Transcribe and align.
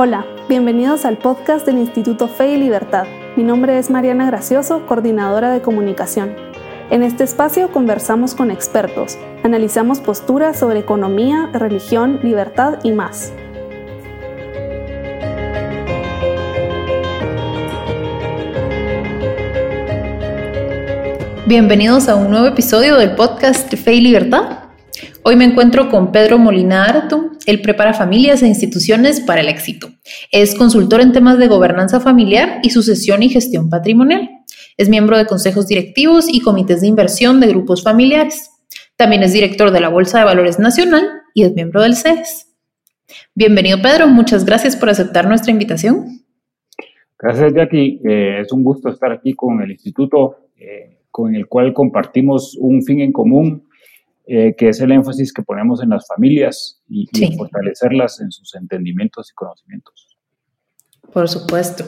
Hola, 0.00 0.24
bienvenidos 0.48 1.04
al 1.04 1.18
podcast 1.18 1.66
del 1.66 1.76
Instituto 1.76 2.28
Fe 2.28 2.54
y 2.54 2.56
Libertad. 2.56 3.04
Mi 3.34 3.42
nombre 3.42 3.80
es 3.80 3.90
Mariana 3.90 4.26
Gracioso, 4.26 4.86
coordinadora 4.86 5.50
de 5.50 5.60
comunicación. 5.60 6.36
En 6.88 7.02
este 7.02 7.24
espacio 7.24 7.72
conversamos 7.72 8.36
con 8.36 8.52
expertos, 8.52 9.18
analizamos 9.42 9.98
posturas 9.98 10.56
sobre 10.56 10.78
economía, 10.78 11.50
religión, 11.52 12.20
libertad 12.22 12.78
y 12.84 12.92
más. 12.92 13.32
Bienvenidos 21.48 22.08
a 22.08 22.14
un 22.14 22.30
nuevo 22.30 22.46
episodio 22.46 22.96
del 22.98 23.16
podcast 23.16 23.74
Fe 23.74 23.94
y 23.94 24.00
Libertad. 24.02 24.67
Hoy 25.30 25.36
me 25.36 25.44
encuentro 25.44 25.90
con 25.90 26.10
Pedro 26.10 26.38
Molina 26.38 26.86
Arto. 26.86 27.32
Él 27.44 27.60
prepara 27.60 27.92
familias 27.92 28.42
e 28.42 28.46
instituciones 28.46 29.20
para 29.20 29.42
el 29.42 29.50
éxito. 29.50 29.90
Es 30.32 30.54
consultor 30.54 31.02
en 31.02 31.12
temas 31.12 31.36
de 31.36 31.48
gobernanza 31.48 32.00
familiar 32.00 32.60
y 32.62 32.70
sucesión 32.70 33.22
y 33.22 33.28
gestión 33.28 33.68
patrimonial. 33.68 34.26
Es 34.78 34.88
miembro 34.88 35.18
de 35.18 35.26
consejos 35.26 35.68
directivos 35.68 36.32
y 36.32 36.40
comités 36.40 36.80
de 36.80 36.86
inversión 36.86 37.40
de 37.40 37.48
grupos 37.48 37.82
familiares. 37.82 38.52
También 38.96 39.22
es 39.22 39.34
director 39.34 39.70
de 39.70 39.80
la 39.80 39.90
Bolsa 39.90 40.20
de 40.20 40.24
Valores 40.24 40.58
Nacional 40.58 41.06
y 41.34 41.42
es 41.42 41.52
miembro 41.52 41.82
del 41.82 41.94
CES. 41.94 42.56
Bienvenido 43.34 43.82
Pedro, 43.82 44.08
muchas 44.08 44.46
gracias 44.46 44.76
por 44.76 44.88
aceptar 44.88 45.28
nuestra 45.28 45.52
invitación. 45.52 46.22
Gracias 47.18 47.52
Jackie, 47.52 48.00
eh, 48.02 48.40
es 48.40 48.50
un 48.50 48.64
gusto 48.64 48.88
estar 48.88 49.12
aquí 49.12 49.34
con 49.34 49.60
el 49.60 49.72
instituto 49.72 50.48
eh, 50.56 51.00
con 51.10 51.34
el 51.34 51.48
cual 51.48 51.74
compartimos 51.74 52.56
un 52.58 52.82
fin 52.82 53.02
en 53.02 53.12
común 53.12 53.67
eh, 54.30 54.54
que 54.58 54.68
es 54.68 54.78
el 54.82 54.92
énfasis 54.92 55.32
que 55.32 55.42
ponemos 55.42 55.82
en 55.82 55.88
las 55.88 56.06
familias 56.06 56.82
y, 56.86 57.08
fortalecerlas 57.34 58.20
en 58.20 58.30
sus 58.30 58.54
entendimientos 58.56 59.30
y 59.30 59.34
conocimientos. 59.34 60.18
Por 61.14 61.30
supuesto. 61.30 61.86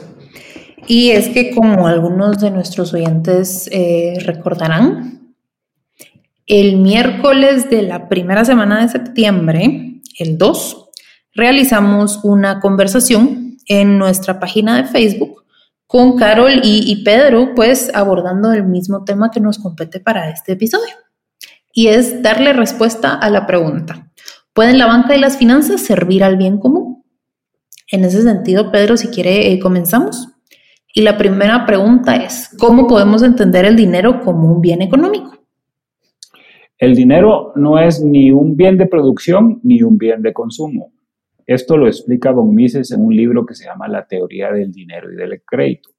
Y 0.87 1.11
es 1.11 1.29
que 1.29 1.53
como 1.53 1.85
algunos 1.85 2.41
de 2.41 2.49
nuestros 2.49 2.95
oyentes 2.95 3.69
eh, 3.71 4.15
recordarán, 4.25 5.35
el 6.47 6.77
miércoles 6.77 7.69
de 7.69 7.83
la 7.83 8.09
primera 8.09 8.43
semana 8.43 8.81
de 8.81 8.89
septiembre, 8.89 10.01
el 10.17 10.39
2, 10.39 10.89
realizamos 11.35 12.21
una 12.23 12.59
conversación 12.59 13.57
en 13.67 13.99
nuestra 13.99 14.39
página 14.39 14.81
de 14.81 14.89
Facebook 14.89 15.43
con 15.85 16.17
Carol 16.17 16.53
y, 16.63 16.91
y 16.91 17.03
Pedro, 17.03 17.53
pues 17.55 17.91
abordando 17.93 18.51
el 18.51 18.63
mismo 18.63 19.03
tema 19.03 19.29
que 19.29 19.39
nos 19.39 19.59
compete 19.59 19.99
para 19.99 20.31
este 20.31 20.53
episodio 20.53 20.95
y 21.73 21.87
es 21.87 22.21
darle 22.21 22.53
respuesta 22.53 23.13
a 23.13 23.29
la 23.29 23.47
pregunta, 23.47 24.11
¿pueden 24.53 24.77
la 24.77 24.87
banca 24.87 25.15
y 25.15 25.19
las 25.19 25.37
finanzas 25.37 25.81
servir 25.81 26.23
al 26.23 26.37
bien 26.37 26.59
común? 26.59 27.03
En 27.91 28.05
ese 28.05 28.21
sentido, 28.21 28.71
Pedro, 28.71 28.97
si 28.97 29.09
quiere, 29.09 29.51
eh, 29.51 29.59
comenzamos. 29.59 30.29
Y 30.93 31.01
la 31.01 31.17
primera 31.17 31.65
pregunta 31.65 32.15
es, 32.15 32.49
¿cómo 32.57 32.87
podemos 32.87 33.23
entender 33.23 33.65
el 33.65 33.75
dinero 33.75 34.21
como 34.21 34.53
un 34.53 34.61
bien 34.61 34.81
económico? 34.81 35.37
El 36.77 36.95
dinero 36.95 37.53
no 37.55 37.79
es 37.79 38.03
ni 38.03 38.31
un 38.31 38.57
bien 38.57 38.77
de 38.77 38.87
producción 38.87 39.59
ni 39.63 39.83
un 39.83 39.97
bien 39.97 40.21
de 40.21 40.33
consumo. 40.33 40.91
Esto 41.45 41.77
lo 41.77 41.87
explica 41.87 42.31
Von 42.31 42.55
Mises 42.55 42.91
en 42.91 43.01
un 43.01 43.15
libro 43.15 43.45
que 43.45 43.55
se 43.55 43.65
llama 43.65 43.87
La 43.87 44.05
teoría 44.05 44.51
del 44.51 44.71
dinero 44.71 45.11
y 45.11 45.15
del 45.15 45.41
crédito. 45.45 45.89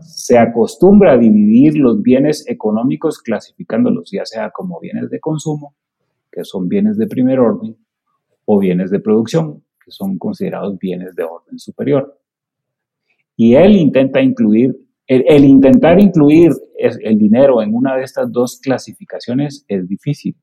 Se 0.00 0.38
acostumbra 0.38 1.12
a 1.12 1.18
dividir 1.18 1.76
los 1.76 2.02
bienes 2.02 2.44
económicos 2.48 3.20
clasificándolos 3.20 4.10
ya 4.10 4.24
sea 4.24 4.50
como 4.50 4.80
bienes 4.80 5.10
de 5.10 5.20
consumo, 5.20 5.74
que 6.30 6.44
son 6.44 6.68
bienes 6.68 6.96
de 6.96 7.06
primer 7.06 7.38
orden, 7.38 7.76
o 8.44 8.58
bienes 8.58 8.90
de 8.90 9.00
producción, 9.00 9.62
que 9.84 9.90
son 9.90 10.18
considerados 10.18 10.78
bienes 10.78 11.14
de 11.14 11.24
orden 11.24 11.58
superior. 11.58 12.18
Y 13.36 13.54
él 13.54 13.76
intenta 13.76 14.20
incluir, 14.20 14.76
el, 15.06 15.44
intentar 15.44 16.00
incluir 16.00 16.52
el 16.76 17.18
dinero 17.18 17.62
en 17.62 17.74
una 17.74 17.96
de 17.96 18.04
estas 18.04 18.30
dos 18.30 18.58
clasificaciones 18.60 19.64
es 19.68 19.88
difícil. 19.88 20.36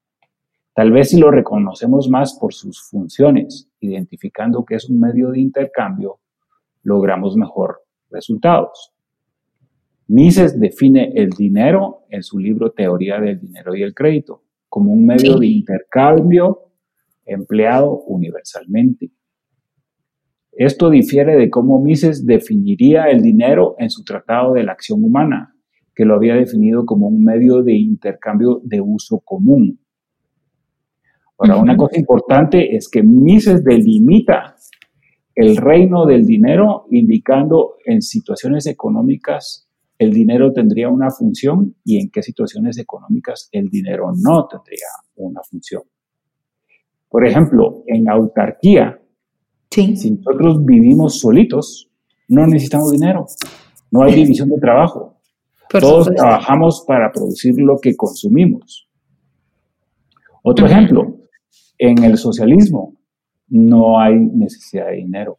Tal 0.73 0.91
vez 0.91 1.09
si 1.09 1.19
lo 1.19 1.31
reconocemos 1.31 2.09
más 2.09 2.37
por 2.39 2.53
sus 2.53 2.81
funciones, 2.81 3.69
identificando 3.79 4.63
que 4.63 4.75
es 4.75 4.89
un 4.89 4.99
medio 4.99 5.31
de 5.31 5.39
intercambio, 5.39 6.19
logramos 6.83 7.35
mejor 7.35 7.81
resultados. 8.09 8.93
Mises 10.09 10.59
define 10.59 11.11
el 11.13 11.29
dinero 11.29 12.05
en 12.09 12.23
su 12.23 12.39
libro 12.39 12.71
Teoría 12.71 13.19
del 13.19 13.39
Dinero 13.39 13.75
y 13.75 13.83
el 13.83 13.93
Crédito 13.93 14.41
como 14.67 14.91
un 14.91 15.05
medio 15.05 15.37
de 15.37 15.45
intercambio 15.45 16.71
empleado 17.25 18.01
universalmente. 18.07 19.11
Esto 20.51 20.89
difiere 20.89 21.35
de 21.35 21.51
cómo 21.51 21.79
Mises 21.79 22.25
definiría 22.25 23.03
el 23.11 23.21
dinero 23.21 23.75
en 23.77 23.91
su 23.91 24.03
Tratado 24.03 24.53
de 24.53 24.63
la 24.63 24.71
Acción 24.71 25.03
Humana, 25.03 25.55
que 25.93 26.05
lo 26.05 26.15
había 26.15 26.33
definido 26.33 26.87
como 26.87 27.07
un 27.07 27.23
medio 27.23 27.61
de 27.61 27.73
intercambio 27.73 28.61
de 28.63 28.81
uso 28.81 29.19
común. 29.19 29.79
Ahora, 31.37 31.57
una 31.57 31.77
cosa 31.77 31.99
importante 31.99 32.75
es 32.75 32.89
que 32.89 33.03
Mises 33.03 33.63
delimita 33.63 34.55
el 35.35 35.55
reino 35.55 36.07
del 36.07 36.25
dinero 36.25 36.87
indicando 36.89 37.75
en 37.85 38.01
situaciones 38.01 38.65
económicas 38.65 39.68
el 39.99 40.13
dinero 40.13 40.53
tendría 40.53 40.87
una 40.87 41.11
función 41.11 41.75
y 41.83 41.99
en 41.99 42.09
qué 42.09 42.23
situaciones 42.23 42.77
económicas 42.77 43.49
el 43.51 43.67
dinero 43.69 44.11
no 44.15 44.47
tendría 44.47 44.87
una 45.17 45.41
función. 45.43 45.83
Por 47.09 47.27
ejemplo, 47.27 47.83
en 47.85 48.09
autarquía, 48.09 48.97
si 49.69 50.11
nosotros 50.11 50.65
vivimos 50.65 51.19
solitos, 51.19 51.89
no 52.29 52.47
necesitamos 52.47 52.91
dinero, 52.91 53.25
no 53.91 54.03
hay 54.03 54.15
división 54.15 54.47
de 54.49 54.57
trabajo. 54.57 55.17
Todos 55.69 56.09
trabajamos 56.15 56.85
para 56.87 57.11
producir 57.11 57.55
lo 57.59 57.77
que 57.77 57.95
consumimos. 57.95 58.89
Otro 60.43 60.65
ejemplo, 60.65 61.17
en 61.77 62.03
el 62.05 62.17
socialismo 62.17 62.95
no 63.49 63.99
hay 63.99 64.15
necesidad 64.15 64.87
de 64.87 64.95
dinero. 64.95 65.37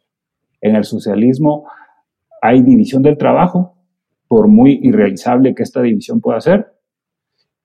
En 0.61 0.75
el 0.75 0.83
socialismo 0.83 1.65
hay 2.41 2.61
división 2.61 3.01
del 3.01 3.17
trabajo 3.17 3.80
por 4.31 4.47
muy 4.47 4.79
irrealizable 4.81 5.53
que 5.53 5.63
esta 5.63 5.81
división 5.81 6.21
pueda 6.21 6.39
ser. 6.39 6.65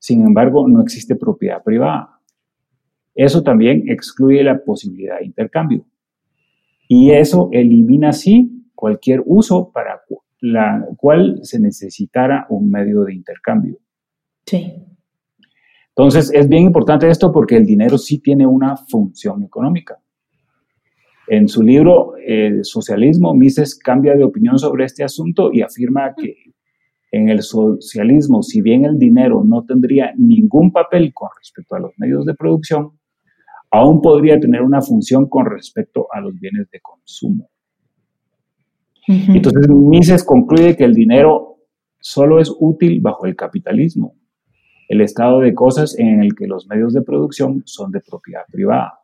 Sin 0.01 0.23
embargo, 0.23 0.67
no 0.67 0.83
existe 0.83 1.15
propiedad 1.15 1.63
privada. 1.63 2.21
Eso 3.15 3.45
también 3.45 3.85
excluye 3.89 4.43
la 4.43 4.65
posibilidad 4.65 5.21
de 5.21 5.27
intercambio. 5.27 5.87
Y 6.89 7.13
eso 7.13 7.51
elimina 7.53 8.09
así 8.09 8.69
cualquier 8.75 9.23
uso 9.27 9.71
para 9.73 10.01
la 10.41 10.85
cual 10.97 11.39
se 11.43 11.61
necesitara 11.61 12.49
un 12.51 12.69
medio 12.69 13.05
de 13.05 13.15
intercambio. 13.15 13.79
Sí. 14.45 14.75
Entonces, 15.91 16.33
es 16.35 16.49
bien 16.49 16.65
importante 16.65 17.09
esto 17.09 17.31
porque 17.31 17.57
el 17.57 17.65
dinero 17.65 17.97
sí 17.97 18.19
tiene 18.19 18.45
una 18.45 18.77
función 18.77 19.45
económica. 19.45 20.01
En 21.29 21.47
su 21.47 21.63
libro 21.63 22.17
El 22.17 22.65
Socialismo, 22.65 23.35
Mises 23.35 23.79
cambia 23.79 24.17
de 24.17 24.25
opinión 24.25 24.59
sobre 24.59 24.85
este 24.85 25.05
asunto 25.05 25.53
y 25.53 25.63
afirma 25.63 26.13
que 26.17 26.56
en 27.11 27.29
el 27.29 27.43
socialismo, 27.43 28.43
si 28.43 28.61
bien 28.61 28.85
el 28.85 28.99
dinero 28.99 29.43
no 29.45 29.65
tendría 29.65 30.13
ningún 30.17 30.73
papel 30.73 31.13
con 31.15 31.29
respecto 31.39 31.77
a 31.77 31.81
los 31.81 31.93
medios 31.99 32.27
de 32.27 32.35
producción, 32.35 32.99
aún 33.71 34.01
podría 34.01 34.39
tener 34.39 34.63
una 34.63 34.83
función 34.83 35.29
con 35.29 35.47
respecto 35.47 36.09
a 36.13 36.21
los 36.21 36.35
bienes 36.39 36.69
de 36.71 36.81
consumo. 36.81 37.49
Entonces, 39.09 39.69
Mises 39.69 40.25
concluye 40.25 40.77
que 40.77 40.85
el 40.85 40.95
dinero 40.95 41.59
solo 42.01 42.41
es 42.41 42.53
útil 42.59 43.01
bajo 43.01 43.27
el 43.27 43.37
capitalismo, 43.37 44.17
el 44.89 45.01
estado 45.01 45.41
de 45.41 45.55
cosas 45.55 45.97
en 45.99 46.23
el 46.23 46.35
que 46.35 46.47
los 46.47 46.67
medios 46.67 46.93
de 46.93 47.03
producción 47.03 47.63
son 47.67 47.93
de 47.93 48.01
propiedad 48.01 48.43
privada. 48.51 49.01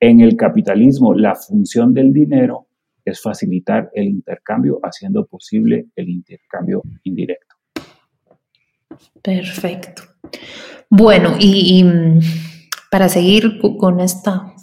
En 0.00 0.20
el 0.20 0.36
capitalismo, 0.36 1.14
la 1.14 1.34
función 1.36 1.94
del 1.94 2.12
dinero 2.12 2.66
es 3.04 3.20
facilitar 3.20 3.90
el 3.94 4.06
intercambio, 4.06 4.80
haciendo 4.82 5.26
posible 5.26 5.86
el 5.96 6.08
intercambio 6.08 6.82
indirecto. 7.02 7.56
Perfecto. 9.22 10.02
Bueno, 10.90 11.34
y, 11.38 11.82
mm, 11.82 12.20
para 12.90 13.08
seguir 13.08 13.58
con 13.78 14.00
esta 14.00 14.54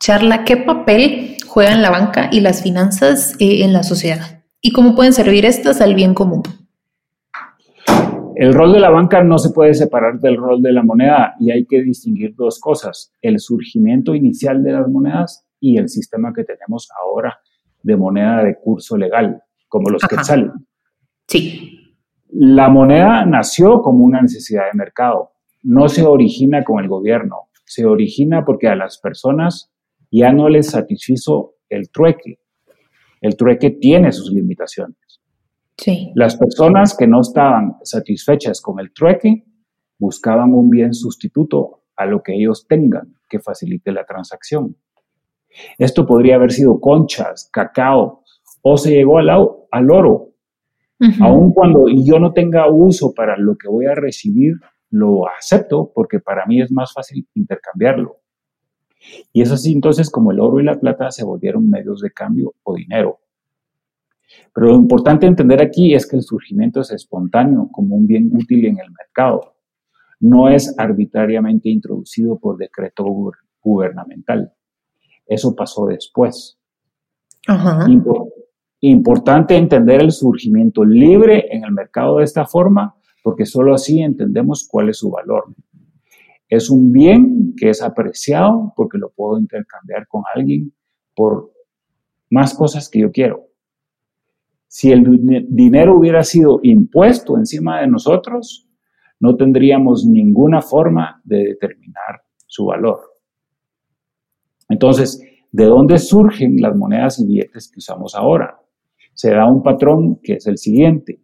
charla, 0.00 0.44
¿qué 0.44 0.56
papel 0.56 1.36
juegan 1.46 1.82
la 1.82 1.90
banca 1.90 2.28
y 2.32 2.40
las 2.40 2.62
finanzas 2.62 3.34
eh, 3.38 3.64
en 3.64 3.72
la 3.72 3.82
sociedad? 3.82 4.44
¿Y 4.60 4.72
cómo 4.72 4.94
pueden 4.94 5.12
servir 5.12 5.44
estas 5.44 5.80
al 5.80 5.94
bien 5.94 6.14
común? 6.14 6.42
El 8.34 8.52
rol 8.52 8.72
de 8.72 8.80
la 8.80 8.90
banca 8.90 9.22
no 9.22 9.38
se 9.38 9.50
puede 9.50 9.72
separar 9.72 10.18
del 10.20 10.36
rol 10.36 10.60
de 10.60 10.72
la 10.72 10.82
moneda 10.82 11.34
y 11.40 11.50
hay 11.50 11.64
que 11.64 11.80
distinguir 11.82 12.34
dos 12.34 12.60
cosas, 12.60 13.12
el 13.22 13.38
surgimiento 13.40 14.14
inicial 14.14 14.62
de 14.62 14.72
las 14.72 14.88
monedas 14.88 15.46
y 15.58 15.78
el 15.78 15.88
sistema 15.88 16.32
que 16.34 16.44
tenemos 16.44 16.88
ahora 17.02 17.38
de 17.86 17.96
moneda 17.96 18.42
de 18.42 18.56
curso 18.56 18.96
legal, 18.96 19.40
como 19.68 19.90
los 19.90 20.02
que 20.02 20.16
salen. 20.24 20.50
Sí. 21.28 21.94
La 22.30 22.68
moneda 22.68 23.24
nació 23.24 23.80
como 23.80 24.04
una 24.04 24.20
necesidad 24.20 24.64
de 24.64 24.76
mercado, 24.76 25.30
no 25.62 25.88
se 25.88 26.02
origina 26.02 26.64
con 26.64 26.82
el 26.82 26.88
gobierno, 26.88 27.48
se 27.64 27.86
origina 27.86 28.44
porque 28.44 28.66
a 28.66 28.74
las 28.74 28.98
personas 28.98 29.72
ya 30.10 30.32
no 30.32 30.48
les 30.48 30.70
satisfizo 30.70 31.54
el 31.68 31.90
trueque. 31.90 32.40
El 33.20 33.36
trueque 33.36 33.70
tiene 33.70 34.10
sus 34.10 34.32
limitaciones. 34.32 35.20
Sí. 35.78 36.10
Las 36.16 36.36
personas 36.36 36.96
que 36.96 37.06
no 37.06 37.20
estaban 37.20 37.76
satisfechas 37.84 38.60
con 38.60 38.80
el 38.80 38.92
trueque 38.92 39.44
buscaban 39.96 40.52
un 40.54 40.70
bien 40.70 40.92
sustituto 40.92 41.84
a 41.94 42.04
lo 42.04 42.20
que 42.20 42.34
ellos 42.34 42.66
tengan 42.66 43.14
que 43.28 43.38
facilite 43.38 43.92
la 43.92 44.04
transacción. 44.04 44.76
Esto 45.78 46.06
podría 46.06 46.36
haber 46.36 46.52
sido 46.52 46.80
conchas, 46.80 47.48
cacao, 47.52 48.22
o 48.62 48.76
se 48.76 48.90
llegó 48.90 49.18
al, 49.18 49.28
al 49.28 49.90
oro. 49.90 50.30
Aun 51.20 51.52
cuando 51.52 51.86
yo 51.88 52.18
no 52.18 52.32
tenga 52.32 52.70
uso 52.70 53.12
para 53.14 53.36
lo 53.36 53.56
que 53.56 53.68
voy 53.68 53.86
a 53.86 53.94
recibir, 53.94 54.54
lo 54.90 55.28
acepto 55.28 55.92
porque 55.94 56.20
para 56.20 56.46
mí 56.46 56.60
es 56.60 56.72
más 56.72 56.92
fácil 56.92 57.28
intercambiarlo. 57.34 58.16
Y 59.32 59.42
es 59.42 59.52
así 59.52 59.72
entonces 59.72 60.10
como 60.10 60.32
el 60.32 60.40
oro 60.40 60.60
y 60.60 60.64
la 60.64 60.80
plata 60.80 61.10
se 61.10 61.24
volvieron 61.24 61.68
medios 61.68 62.00
de 62.00 62.10
cambio 62.10 62.54
o 62.62 62.74
dinero. 62.74 63.20
Pero 64.54 64.68
lo 64.68 64.74
importante 64.74 65.26
entender 65.26 65.62
aquí 65.62 65.94
es 65.94 66.08
que 66.08 66.16
el 66.16 66.22
surgimiento 66.22 66.80
es 66.80 66.90
espontáneo 66.90 67.68
como 67.70 67.94
un 67.94 68.06
bien 68.06 68.30
útil 68.32 68.64
en 68.64 68.78
el 68.78 68.90
mercado. 68.90 69.54
No 70.18 70.48
es 70.48 70.74
arbitrariamente 70.78 71.68
introducido 71.68 72.38
por 72.38 72.56
decreto 72.56 73.04
gubernamental. 73.60 74.52
Eso 75.26 75.54
pasó 75.54 75.86
después. 75.86 76.58
importante 78.80 79.56
entender 79.56 80.02
el 80.02 80.12
surgimiento 80.12 80.84
libre 80.84 81.46
en 81.50 81.64
el 81.64 81.72
mercado 81.72 82.18
de 82.18 82.24
esta 82.24 82.46
forma 82.46 82.94
porque 83.22 83.44
solo 83.44 83.74
así 83.74 84.00
entendemos 84.00 84.68
cuál 84.70 84.88
es 84.88 84.98
su 84.98 85.10
valor. 85.10 85.46
Es 86.48 86.70
un 86.70 86.92
bien 86.92 87.54
que 87.56 87.70
es 87.70 87.82
apreciado 87.82 88.72
porque 88.76 88.98
lo 88.98 89.10
puedo 89.10 89.38
intercambiar 89.38 90.06
con 90.06 90.22
alguien 90.32 90.72
por 91.14 91.50
más 92.30 92.54
cosas 92.54 92.88
que 92.88 93.00
yo 93.00 93.10
quiero. 93.10 93.48
Si 94.68 94.92
el 94.92 95.46
dinero 95.48 95.98
hubiera 95.98 96.22
sido 96.22 96.60
impuesto 96.62 97.36
encima 97.36 97.80
de 97.80 97.88
nosotros, 97.88 98.68
no 99.18 99.34
tendríamos 99.36 100.04
ninguna 100.06 100.60
forma 100.60 101.20
de 101.24 101.38
determinar 101.38 102.22
su 102.46 102.66
valor. 102.66 103.15
Entonces, 104.68 105.22
¿de 105.52 105.64
dónde 105.64 105.98
surgen 105.98 106.56
las 106.60 106.76
monedas 106.76 107.18
y 107.20 107.26
billetes 107.26 107.70
que 107.70 107.78
usamos 107.78 108.14
ahora? 108.14 108.60
Se 109.14 109.30
da 109.30 109.46
un 109.46 109.62
patrón 109.62 110.20
que 110.22 110.34
es 110.34 110.46
el 110.46 110.58
siguiente. 110.58 111.20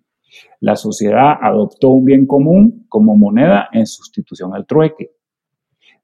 La 0.60 0.76
sociedad 0.76 1.34
adoptó 1.42 1.90
un 1.90 2.04
bien 2.04 2.26
común 2.26 2.86
como 2.88 3.16
moneda 3.16 3.68
en 3.72 3.86
sustitución 3.86 4.54
al 4.54 4.66
trueque. 4.66 5.10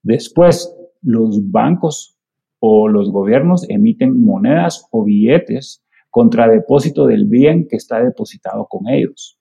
Después, 0.03 0.75
los 1.03 1.51
bancos 1.51 2.19
o 2.61 2.89
los 2.89 3.11
gobiernos 3.11 3.69
emiten 3.69 4.23
monedas 4.23 4.87
o 4.91 5.05
billetes 5.05 5.85
contra 6.11 6.49
depósito 6.49 7.07
del 7.07 7.27
bien 7.27 7.69
que 7.69 7.77
está 7.77 8.03
depositado 8.03 8.67
con 8.67 8.89
ellos. 8.89 9.39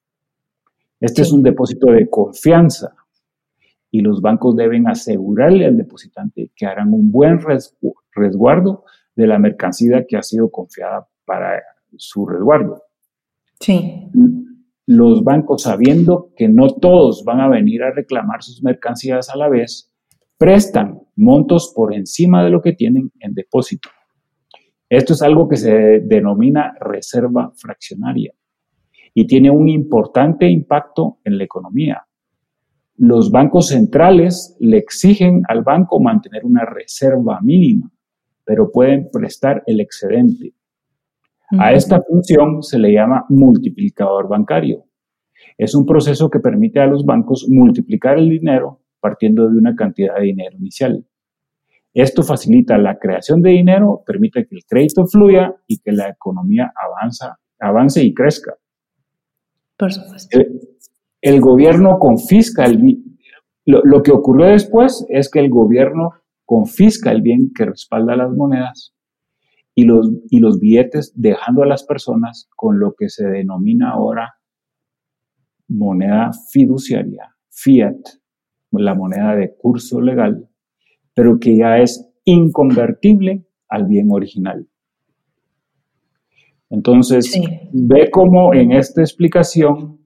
Este 1.00 1.21
es 1.21 1.31
un 1.31 1.43
depósito 1.43 1.91
de 1.91 2.09
confianza 2.09 2.95
y 3.92 4.01
los 4.01 4.22
bancos 4.22 4.56
deben 4.56 4.88
asegurarle 4.88 5.66
al 5.66 5.78
depositante 5.78 6.51
que 6.56 6.66
harán 6.66 6.94
un 6.94 7.12
buen 7.12 7.39
resguardo 8.12 8.84
de 9.16 9.28
la 9.28 9.39
mercancía 9.39 10.06
que 10.07 10.18
ha 10.18 10.24
sido 10.24 10.50
confiada 10.50 11.07
para 11.25 11.62
su 11.95 12.25
resguardo. 12.25 12.84
Sí 13.60 14.10
los 14.88 15.24
bancos, 15.24 15.63
sabiendo 15.63 16.31
que 16.36 16.48
no 16.48 16.69
todos 16.69 17.24
van 17.25 17.42
a 17.42 17.50
venir 17.50 17.84
a 17.84 17.92
reclamar 17.92 18.42
sus 18.42 18.63
mercancías 18.63 19.30
a 19.30 19.38
la 19.38 19.50
vez, 19.50 19.94
prestan 20.38 21.01
montos 21.18 21.74
por 21.75 21.94
encima 21.94 22.44
de 22.44 22.50
lo 22.50 22.62
que 22.62 22.72
tienen 22.72 23.12
en 23.19 23.34
depósito. 23.34 23.89
Esto 24.89 25.13
es 25.13 25.22
algo 25.22 25.50
que 25.50 25.57
se 25.57 26.00
denomina 26.00 26.74
reserva 26.80 27.51
fraccionaria 27.57 28.34
y 29.13 29.28
tiene 29.28 29.51
un 29.51 29.68
importante 29.68 30.48
impacto 30.48 31.19
en 31.25 31.38
la 31.38 31.44
economía. 31.44 32.06
Los 32.97 33.31
bancos 33.31 33.67
centrales 33.67 34.55
le 34.59 34.77
exigen 34.77 35.44
al 35.47 35.63
banco 35.63 35.99
mantener 35.99 36.45
una 36.45 36.65
reserva 36.65 37.39
mínima, 37.41 37.91
pero 38.44 38.71
pueden 38.71 39.09
prestar 39.11 39.63
el 39.67 39.79
excedente. 39.79 40.53
A 41.51 41.71
esta 41.73 42.01
función 42.01 42.61
se 42.63 42.79
le 42.79 42.91
llama 42.91 43.25
multiplicador 43.29 44.27
bancario. 44.27 44.83
Es 45.57 45.75
un 45.75 45.85
proceso 45.85 46.29
que 46.29 46.39
permite 46.39 46.79
a 46.79 46.88
los 46.88 47.05
bancos 47.05 47.47
multiplicar 47.47 48.17
el 48.17 48.29
dinero 48.29 48.81
partiendo 49.00 49.50
de 49.50 49.57
una 49.57 49.75
cantidad 49.75 50.15
de 50.15 50.23
dinero 50.23 50.57
inicial. 50.57 51.05
Esto 51.93 52.23
facilita 52.23 52.77
la 52.77 53.00
creación 53.00 53.41
de 53.41 53.51
dinero, 53.51 54.03
permite 54.05 54.45
que 54.45 54.55
el 54.55 54.65
crédito 54.65 55.05
fluya 55.05 55.55
y 55.67 55.79
que 55.79 55.91
la 55.91 56.09
economía 56.09 56.71
avanza, 56.75 57.39
avance 57.59 58.03
y 58.03 58.13
crezca. 58.13 58.55
Por 59.77 59.93
supuesto. 59.93 60.38
El, 60.38 60.59
gobierno 61.41 61.97
confisca 61.99 62.65
el 62.65 63.03
lo, 63.65 63.81
lo 63.83 64.01
que 64.01 64.11
ocurrió 64.11 64.47
después 64.47 65.05
es 65.09 65.29
que 65.29 65.39
el 65.39 65.49
gobierno 65.49 66.11
confisca 66.45 67.11
el 67.11 67.21
bien 67.21 67.51
que 67.53 67.65
respalda 67.65 68.15
las 68.15 68.31
monedas 68.31 68.95
y 69.75 69.83
los, 69.83 70.09
y 70.29 70.39
los 70.39 70.59
billetes 70.59 71.11
dejando 71.15 71.63
a 71.63 71.67
las 71.67 71.83
personas 71.83 72.49
con 72.55 72.79
lo 72.79 72.95
que 72.97 73.09
se 73.09 73.27
denomina 73.27 73.91
ahora 73.91 74.35
moneda 75.67 76.31
fiduciaria, 76.51 77.35
fiat, 77.49 77.97
la 78.71 78.95
moneda 78.95 79.35
de 79.35 79.55
curso 79.55 80.01
legal, 80.01 80.49
pero 81.13 81.39
que 81.39 81.57
ya 81.57 81.77
es 81.77 82.09
inconvertible 82.25 83.45
al 83.67 83.85
bien 83.85 84.07
original. 84.11 84.67
Entonces, 86.69 87.39
ve 87.71 88.09
cómo 88.11 88.53
en 88.53 88.71
esta 88.71 89.01
explicación, 89.01 89.96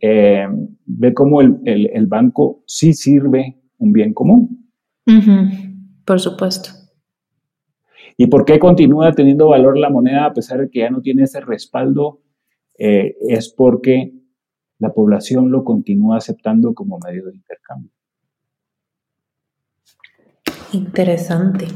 eh, 0.00 0.46
ve 0.86 1.14
cómo 1.14 1.40
el, 1.40 2.06
banco 2.06 2.62
sí 2.66 2.92
sirve 2.92 3.58
un 3.78 3.92
bien 3.92 4.14
común. 4.14 4.70
Por 6.04 6.20
supuesto. 6.20 6.70
¿Y 8.16 8.26
por 8.26 8.44
qué 8.44 8.58
continúa 8.58 9.12
teniendo 9.12 9.48
valor 9.48 9.78
la 9.78 9.90
moneda 9.90 10.26
a 10.26 10.32
pesar 10.32 10.60
de 10.60 10.70
que 10.70 10.80
ya 10.80 10.90
no 10.90 11.00
tiene 11.00 11.22
ese 11.22 11.40
respaldo? 11.40 12.20
Eh, 12.76 13.16
es 13.28 13.48
porque 13.48 14.12
la 14.78 14.92
población 14.92 15.50
lo 15.50 15.64
continúa 15.64 16.16
aceptando 16.16 16.74
como 16.74 16.98
medio 16.98 17.26
de 17.26 17.34
intercambio. 17.34 17.90
Interesante. 20.72 21.66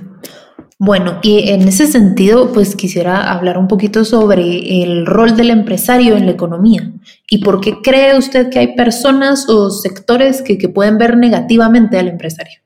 Bueno, 0.84 1.20
y 1.22 1.50
en 1.50 1.68
ese 1.68 1.86
sentido, 1.86 2.52
pues 2.52 2.74
quisiera 2.74 3.32
hablar 3.32 3.56
un 3.56 3.68
poquito 3.68 4.04
sobre 4.04 4.82
el 4.82 5.06
rol 5.06 5.36
del 5.36 5.50
empresario 5.50 6.16
en 6.16 6.26
la 6.26 6.32
economía 6.32 6.90
y 7.30 7.38
por 7.44 7.60
qué 7.60 7.74
cree 7.80 8.18
usted 8.18 8.50
que 8.50 8.58
hay 8.58 8.74
personas 8.74 9.48
o 9.48 9.70
sectores 9.70 10.42
que, 10.42 10.58
pueden 10.68 10.98
ver 10.98 11.16
negativamente 11.16 11.98
al 12.00 12.08
empresario. 12.08 12.58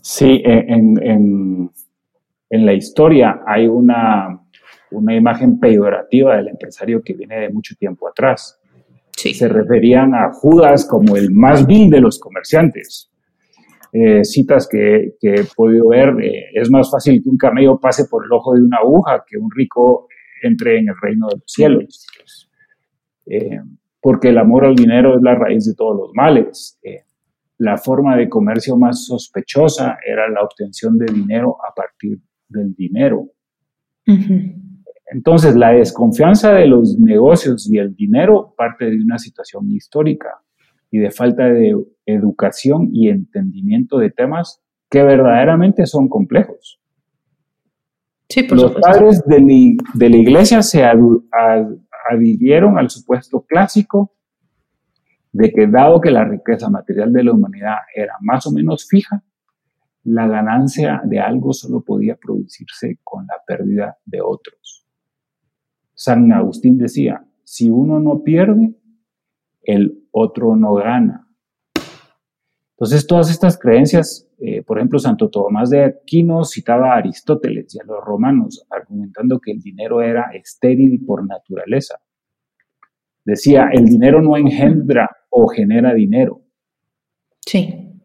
Sí, 0.00 0.40
en, 0.42 1.70
en 2.48 2.66
la 2.66 2.72
historia 2.72 3.42
hay 3.46 3.66
una, 3.66 4.40
una 4.90 5.14
imagen 5.14 5.60
peyorativa 5.60 6.36
del 6.36 6.48
empresario 6.48 7.02
que 7.02 7.12
viene 7.12 7.40
de 7.40 7.50
mucho 7.50 7.74
tiempo 7.76 8.08
atrás. 8.08 8.58
Se 9.14 9.48
referían 9.48 10.14
a 10.14 10.32
Judas 10.32 10.86
como 10.86 11.14
el 11.14 11.30
más 11.30 11.66
vil 11.66 11.90
de 11.90 12.00
los 12.00 12.18
comerciantes. 12.18 13.11
Eh, 13.94 14.24
citas 14.24 14.66
que, 14.66 15.16
he 15.20 15.44
podido 15.54 15.88
ver, 15.88 16.14
eh, 16.22 16.46
es 16.54 16.70
más 16.70 16.90
fácil 16.90 17.22
que 17.22 17.28
un 17.28 17.36
camello 17.36 17.78
pase 17.78 18.06
por 18.06 18.24
el 18.24 18.32
ojo 18.32 18.54
de 18.54 18.62
una 18.62 18.78
aguja 18.78 19.22
que 19.26 19.36
un 19.36 19.50
rico 19.50 20.08
entre 20.42 20.78
en 20.78 20.88
el 20.88 20.94
reino 21.00 21.28
de 21.28 21.34
los 21.36 21.44
cielos. 21.46 22.48
Eh, 23.26 23.60
porque 24.00 24.30
el 24.30 24.38
amor 24.38 24.64
al 24.64 24.74
dinero 24.74 25.14
es 25.14 25.22
la 25.22 25.34
raíz 25.34 25.66
de 25.66 25.74
todos 25.74 25.96
los 25.96 26.10
males. 26.14 26.80
la 27.58 27.76
forma 27.76 28.16
de 28.16 28.28
comercio 28.28 28.76
más 28.76 29.04
sospechosa 29.04 29.98
era 30.04 30.28
la 30.28 30.42
obtención 30.42 30.98
de 30.98 31.12
dinero 31.12 31.56
a 31.62 31.72
partir 31.72 32.18
del 32.48 32.74
dinero. 32.74 33.28
Entonces, 35.12 35.54
la 35.54 35.70
desconfianza 35.70 36.54
de 36.54 36.66
los 36.66 36.98
negocios 36.98 37.70
y 37.70 37.78
el 37.78 37.94
dinero 37.94 38.52
parte 38.56 38.86
de 38.86 38.96
una 38.96 39.18
situación 39.18 39.70
histórica 39.70 40.42
y 40.92 40.98
de 40.98 41.10
falta 41.10 41.44
de 41.46 41.74
educación 42.04 42.90
y 42.92 43.08
entendimiento 43.08 43.98
de 43.98 44.10
temas 44.10 44.62
que 44.90 45.02
verdaderamente 45.02 45.86
son 45.86 46.08
complejos. 46.08 46.80
Sí, 48.28 48.42
por 48.42 48.60
los 48.60 48.74
padres 48.74 49.24
de, 49.26 50.08
la 50.08 50.16
iglesia 50.16 50.62
se 50.62 50.84
adhirieron 52.10 52.78
al 52.78 52.90
supuesto 52.90 53.40
clásico 53.48 54.14
de 55.32 55.50
que 55.50 55.66
dado 55.66 55.98
que 55.98 56.10
la 56.10 56.24
riqueza 56.24 56.68
material 56.68 57.10
de 57.10 57.24
la 57.24 57.32
humanidad 57.32 57.76
era 57.94 58.12
más 58.20 58.46
o 58.46 58.52
menos 58.52 58.86
fija, 58.86 59.24
la 60.04 60.26
ganancia 60.26 61.00
de 61.04 61.20
algo 61.20 61.54
solo 61.54 61.82
podía 61.82 62.16
producirse 62.16 62.98
con 63.02 63.26
la 63.26 63.36
pérdida 63.46 63.96
de 64.04 64.20
otros. 64.20 64.86
San 65.94 66.30
Agustín 66.32 66.76
decía, 66.76 67.24
si 67.44 67.70
uno 67.70 67.98
no 67.98 68.22
pierde, 68.22 68.74
el 69.62 70.06
otro 70.10 70.56
no 70.56 70.74
gana. 70.74 71.28
Entonces 72.76 73.06
todas 73.06 73.30
estas 73.30 73.58
creencias 73.58 74.32
eh, 74.44 74.60
por 74.64 74.78
ejemplo, 74.78 74.98
Santo 74.98 75.30
Tomás 75.30 75.70
de 75.70 75.84
Aquino 75.84 76.44
citaba 76.44 76.94
a 76.94 76.96
Aristóteles 76.96 77.72
y 77.76 77.78
a 77.78 77.84
los 77.84 78.04
romanos, 78.04 78.66
argumentando 78.68 79.38
que 79.38 79.52
el 79.52 79.60
dinero 79.60 80.02
era 80.02 80.32
estéril 80.32 81.04
por 81.06 81.24
naturaleza. 81.24 82.00
Decía, 83.24 83.68
el 83.72 83.84
dinero 83.84 84.20
no 84.20 84.36
engendra 84.36 85.08
o 85.30 85.46
genera 85.46 85.94
dinero. 85.94 86.42
Sí. 87.46 88.02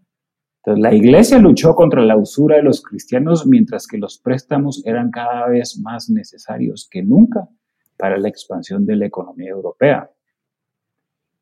Entonces, 0.57 0.83
la 0.83 0.93
iglesia 0.93 1.39
luchó 1.39 1.73
contra 1.73 2.05
la 2.05 2.15
usura 2.15 2.57
de 2.57 2.63
los 2.63 2.83
cristianos 2.83 3.47
mientras 3.47 3.87
que 3.87 3.97
los 3.97 4.19
préstamos 4.19 4.83
eran 4.85 5.09
cada 5.09 5.47
vez 5.47 5.79
más 5.79 6.07
necesarios 6.07 6.87
que 6.87 7.01
nunca 7.01 7.49
para 7.97 8.19
la 8.19 8.29
expansión 8.29 8.85
de 8.85 8.95
la 8.95 9.07
economía 9.07 9.49
europea. 9.49 10.11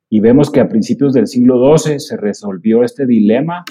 Y 0.09 0.19
vemos 0.19 0.51
que 0.51 0.59
a 0.59 0.69
principios 0.69 1.13
del 1.13 1.27
siglo 1.27 1.77
XII 1.77 1.99
se 1.99 2.17
resolvió 2.17 2.83
este 2.83 3.05
dilema 3.05 3.65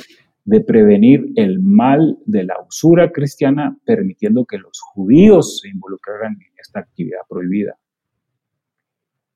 de 0.44 0.60
prevenir 0.60 1.32
el 1.36 1.60
mal 1.60 2.18
de 2.26 2.44
la 2.44 2.56
usura 2.66 3.10
cristiana, 3.10 3.78
permitiendo 3.84 4.44
que 4.44 4.58
los 4.58 4.80
judíos 4.80 5.60
se 5.60 5.68
involucraran 5.68 6.32
en 6.32 6.52
esta 6.60 6.80
actividad 6.80 7.20
prohibida. 7.28 7.78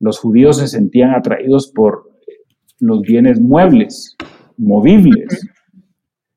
Los 0.01 0.19
judíos 0.19 0.59
se 0.59 0.69
sentían 0.69 1.15
atraídos 1.15 1.73
por 1.75 2.11
los 2.79 3.03
bienes 3.03 3.41
muebles, 3.41 4.17
movibles, 4.57 5.47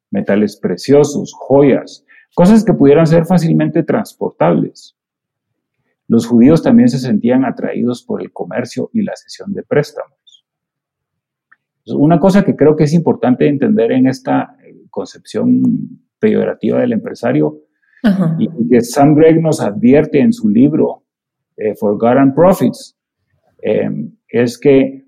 metales 0.09 0.57
preciosos, 0.57 1.33
joyas, 1.37 2.05
cosas 2.33 2.63
que 2.63 2.73
pudieran 2.73 3.07
ser 3.07 3.25
fácilmente 3.25 3.83
transportables. 3.83 4.95
Los 6.07 6.25
judíos 6.25 6.63
también 6.63 6.89
se 6.89 6.99
sentían 6.99 7.45
atraídos 7.45 8.03
por 8.03 8.21
el 8.21 8.31
comercio 8.31 8.89
y 8.93 9.03
la 9.03 9.15
cesión 9.15 9.53
de 9.53 9.63
préstamos. 9.63 10.20
Una 11.87 12.19
cosa 12.19 12.43
que 12.43 12.55
creo 12.55 12.75
que 12.75 12.83
es 12.83 12.93
importante 12.93 13.47
entender 13.47 13.91
en 13.91 14.07
esta 14.07 14.55
concepción 14.89 15.61
peyorativa 16.19 16.79
del 16.79 16.93
empresario 16.93 17.61
y 18.39 18.69
que 18.69 18.81
Sam 18.81 19.15
Gregg 19.15 19.41
nos 19.41 19.61
advierte 19.61 20.19
en 20.19 20.33
su 20.33 20.49
libro 20.49 21.03
eh, 21.57 21.75
Forgotten 21.75 22.33
Profits, 22.33 22.97
em, 23.61 24.15
es 24.27 24.57
que 24.57 25.05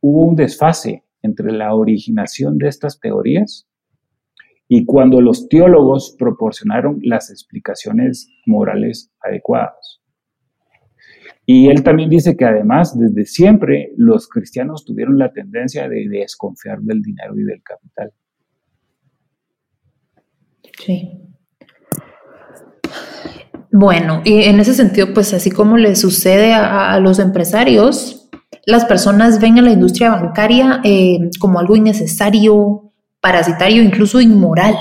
hubo 0.00 0.24
un 0.24 0.36
desfase 0.36 1.04
entre 1.22 1.52
la 1.52 1.74
originación 1.74 2.56
de 2.58 2.68
estas 2.68 3.00
teorías 3.00 3.68
y 4.68 4.84
cuando 4.84 5.20
los 5.20 5.48
teólogos 5.48 6.14
proporcionaron 6.18 7.00
las 7.02 7.30
explicaciones 7.30 8.28
morales 8.46 9.10
adecuadas. 9.20 10.00
Y 11.50 11.70
él 11.70 11.82
también 11.82 12.10
dice 12.10 12.36
que 12.36 12.44
además, 12.44 12.94
desde 12.98 13.24
siempre, 13.24 13.94
los 13.96 14.28
cristianos 14.28 14.84
tuvieron 14.84 15.16
la 15.16 15.32
tendencia 15.32 15.88
de 15.88 16.06
desconfiar 16.06 16.78
del 16.80 17.00
dinero 17.00 17.34
y 17.38 17.42
del 17.42 17.62
capital. 17.62 18.12
Sí. 20.78 21.22
Bueno, 23.72 24.20
y 24.26 24.42
en 24.42 24.60
ese 24.60 24.74
sentido, 24.74 25.14
pues 25.14 25.32
así 25.32 25.50
como 25.50 25.78
le 25.78 25.96
sucede 25.96 26.52
a, 26.52 27.00
los 27.00 27.18
empresarios, 27.18 28.28
las 28.66 28.84
personas 28.84 29.40
ven 29.40 29.58
a 29.58 29.62
la 29.62 29.70
industria 29.70 30.10
bancaria 30.10 30.82
eh, 30.84 31.30
como 31.40 31.60
algo 31.60 31.76
innecesario, 31.76 32.92
parasitario, 33.22 33.82
incluso 33.82 34.20
inmoral. 34.20 34.76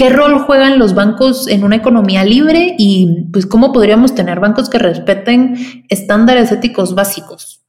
¿Qué 0.00 0.08
rol 0.08 0.38
juegan 0.38 0.78
los 0.78 0.94
bancos 0.94 1.46
en 1.46 1.62
una 1.62 1.76
economía 1.76 2.24
libre 2.24 2.74
y 2.78 3.26
pues 3.34 3.44
cómo 3.44 3.70
podríamos 3.70 4.14
tener 4.14 4.40
bancos 4.40 4.70
que 4.70 4.78
respeten 4.78 5.56
estándares 5.90 6.50
éticos 6.52 6.94
básicos? 6.94 7.62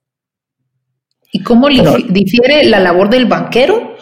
¿Y 1.33 1.43
cómo 1.43 1.67
difiere 1.67 2.63
la 2.63 2.79
labor 2.79 3.09
del 3.09 3.25
banquero 3.25 3.97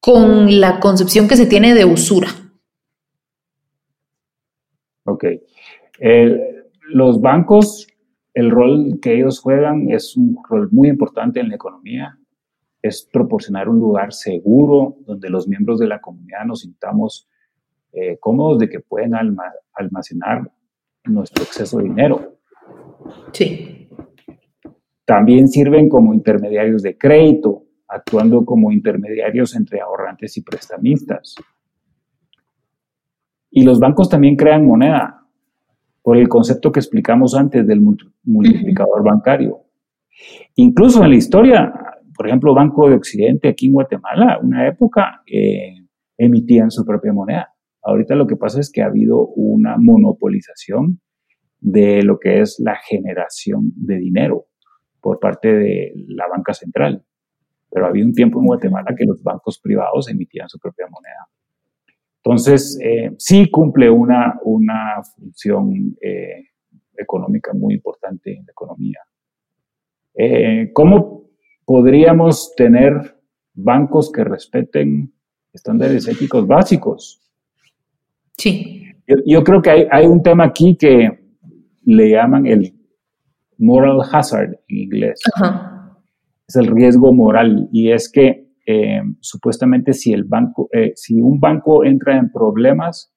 con 0.00 0.60
la 0.60 0.80
concepción 0.80 1.28
que 1.28 1.36
se 1.36 1.46
tiene 1.46 1.72
de 1.74 1.84
usura. 1.84 2.28
Ok. 5.04 5.26
los 6.88 7.20
bancos, 7.20 7.86
el 8.34 8.50
rol 8.50 8.98
que 9.00 9.14
ellos 9.14 9.38
juegan 9.38 9.92
es 9.92 10.16
un 10.16 10.36
rol 10.48 10.70
muy 10.72 10.88
importante 10.88 11.38
en 11.38 11.50
la 11.50 11.54
economía. 11.54 12.18
Es 12.82 13.08
proporcionar 13.12 13.68
un 13.68 13.78
lugar 13.78 14.12
seguro 14.12 14.96
donde 15.06 15.30
los 15.30 15.46
miembros 15.46 15.78
de 15.78 15.86
la 15.86 16.00
comunidad 16.00 16.44
nos 16.46 16.62
sintamos 16.62 17.28
eh, 17.92 18.18
cómodos 18.18 18.58
de 18.58 18.68
que 18.68 18.80
pueden 18.80 19.12
almacenar 19.14 20.50
nuestro 21.04 21.44
exceso 21.44 21.78
de 21.78 21.84
dinero. 21.84 22.38
Sí. 23.32 23.88
También 25.04 25.48
sirven 25.48 25.88
como 25.88 26.14
intermediarios 26.14 26.82
de 26.82 26.96
crédito 26.96 27.64
actuando 27.90 28.44
como 28.44 28.70
intermediarios 28.70 29.56
entre 29.56 29.80
ahorrantes 29.80 30.36
y 30.36 30.42
prestamistas. 30.42 31.34
Y 33.50 33.64
los 33.64 33.80
bancos 33.80 34.08
también 34.08 34.36
crean 34.36 34.64
moneda 34.64 35.26
por 36.02 36.16
el 36.16 36.28
concepto 36.28 36.70
que 36.70 36.80
explicamos 36.80 37.34
antes 37.34 37.66
del 37.66 37.80
multiplicador 38.22 39.02
bancario. 39.02 39.64
Incluso 40.54 41.02
en 41.02 41.10
la 41.10 41.16
historia, 41.16 41.72
por 42.16 42.26
ejemplo, 42.26 42.54
Banco 42.54 42.88
de 42.88 42.94
Occidente 42.94 43.48
aquí 43.48 43.66
en 43.66 43.72
Guatemala, 43.72 44.38
una 44.40 44.68
época 44.68 45.22
eh, 45.26 45.74
emitían 46.16 46.70
su 46.70 46.84
propia 46.84 47.12
moneda. 47.12 47.52
Ahorita 47.82 48.14
lo 48.14 48.26
que 48.26 48.36
pasa 48.36 48.60
es 48.60 48.70
que 48.70 48.82
ha 48.82 48.86
habido 48.86 49.26
una 49.28 49.76
monopolización 49.78 51.00
de 51.60 52.02
lo 52.02 52.18
que 52.18 52.40
es 52.40 52.58
la 52.58 52.76
generación 52.76 53.72
de 53.76 53.98
dinero 53.98 54.46
por 55.00 55.18
parte 55.18 55.48
de 55.52 55.92
la 56.08 56.26
banca 56.28 56.54
central 56.54 57.04
pero 57.70 57.86
había 57.86 58.04
un 58.04 58.12
tiempo 58.12 58.40
en 58.40 58.46
Guatemala 58.46 58.94
que 58.96 59.04
los 59.04 59.22
bancos 59.22 59.58
privados 59.60 60.08
emitían 60.08 60.48
su 60.48 60.58
propia 60.58 60.86
moneda. 60.90 61.28
Entonces, 62.16 62.78
eh, 62.82 63.12
sí 63.16 63.48
cumple 63.50 63.88
una, 63.88 64.38
una 64.44 65.02
función 65.16 65.96
eh, 66.02 66.48
económica 66.96 67.52
muy 67.54 67.74
importante 67.74 68.36
en 68.36 68.44
la 68.44 68.52
economía. 68.52 68.98
Eh, 70.14 70.70
¿Cómo 70.74 71.30
podríamos 71.64 72.54
tener 72.56 73.16
bancos 73.54 74.10
que 74.12 74.24
respeten 74.24 75.14
estándares 75.52 76.08
éticos 76.08 76.46
básicos? 76.46 77.22
Sí. 78.40 78.82
Yo, 79.06 79.16
yo 79.26 79.44
creo 79.44 79.62
que 79.62 79.70
hay, 79.70 79.86
hay, 79.90 80.06
un 80.06 80.22
tema 80.22 80.44
aquí 80.44 80.76
que 80.76 81.10
le 81.84 82.10
llaman 82.10 82.46
el 82.46 82.72
moral 83.58 84.00
hazard 84.10 84.58
en 84.68 84.76
inglés. 84.78 85.20
Ajá 85.34 85.80
es 86.50 86.56
el 86.56 86.66
riesgo 86.66 87.14
moral 87.14 87.68
y 87.72 87.92
es 87.92 88.10
que 88.10 88.48
eh, 88.66 89.02
supuestamente 89.20 89.92
si 89.92 90.12
el 90.12 90.24
banco, 90.24 90.68
eh, 90.72 90.92
si 90.96 91.20
un 91.20 91.38
banco 91.38 91.84
entra 91.84 92.18
en 92.18 92.30
problemas, 92.30 93.14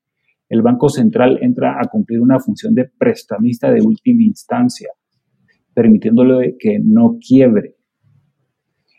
el 0.49 0.61
Banco 0.61 0.87
Central 0.87 1.39
entra 1.41 1.79
a 1.81 1.87
cumplir 1.87 2.21
una 2.21 2.39
función 2.39 2.75
de 2.75 2.85
prestamista 2.85 3.71
de 3.71 3.81
última 3.81 4.23
instancia, 4.23 4.89
permitiéndole 5.73 6.55
que 6.59 6.79
no 6.79 7.17
quiebre. 7.19 7.75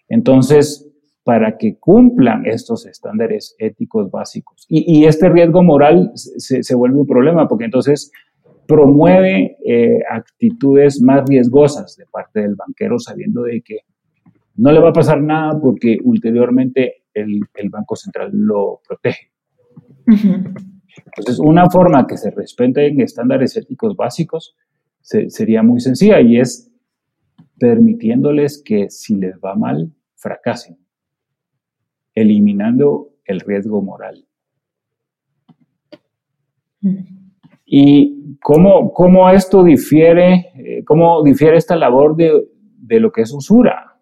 Entonces, 0.08 0.92
para 1.24 1.56
que 1.56 1.78
cumplan 1.78 2.44
estos 2.44 2.86
estándares 2.86 3.56
éticos 3.58 4.10
básicos. 4.10 4.66
Y, 4.68 5.06
este 5.06 5.30
riesgo 5.30 5.62
moral 5.62 6.12
se, 6.14 6.74
vuelve 6.74 6.98
un 6.98 7.06
problema, 7.06 7.48
porque 7.48 7.64
entonces 7.64 8.12
promueve 8.68 9.56
eh, 9.66 10.00
actitudes 10.10 11.00
más 11.00 11.24
riesgosas 11.26 11.96
de 11.96 12.04
parte 12.06 12.40
del 12.40 12.54
banquero, 12.54 12.98
sabiendo 12.98 13.42
de 13.42 13.62
que 13.62 13.78
no 14.56 14.70
le 14.70 14.80
va 14.80 14.90
a 14.90 14.92
pasar 14.92 15.20
nada 15.22 15.58
porque 15.60 15.98
ulteriormente 16.04 17.04
el, 17.14 17.40
Banco 17.70 17.96
Central 17.96 18.30
lo 18.32 18.80
protege. 18.86 19.32
Entonces, 20.06 21.38
una 21.38 21.68
forma 21.70 22.06
que 22.06 22.18
se 22.18 22.30
respeten 22.30 23.00
estándares 23.00 23.56
éticos 23.56 23.96
básicos 23.96 24.56
sería 25.00 25.62
muy 25.62 25.80
sencilla 25.80 26.20
y 26.20 26.38
es 26.38 26.70
permitiéndoles 27.58 28.62
que 28.64 28.90
si 28.90 29.16
les 29.16 29.36
va 29.36 29.54
mal, 29.54 29.92
fracasen, 30.16 30.83
eliminando 32.14 33.10
el 33.24 33.40
riesgo 33.40 33.82
moral. 33.82 34.26
¿Y 37.64 38.36
cómo, 38.42 38.92
cómo 38.92 39.28
esto 39.30 39.64
difiere, 39.64 40.52
eh, 40.54 40.84
cómo 40.84 41.22
difiere 41.22 41.56
esta 41.56 41.76
labor 41.76 42.14
de, 42.16 42.46
de 42.78 43.00
lo 43.00 43.10
que 43.10 43.22
es 43.22 43.32
usura? 43.32 43.98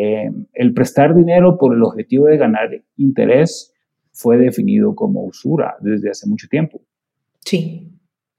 Eh, 0.00 0.30
el 0.52 0.74
prestar 0.74 1.14
dinero 1.16 1.58
por 1.58 1.74
el 1.74 1.82
objetivo 1.82 2.26
de 2.26 2.36
ganar 2.36 2.68
interés 2.96 3.74
fue 4.12 4.38
definido 4.38 4.94
como 4.94 5.24
usura 5.24 5.76
desde 5.80 6.10
hace 6.10 6.28
mucho 6.28 6.46
tiempo. 6.48 6.80
Sí. 7.40 7.90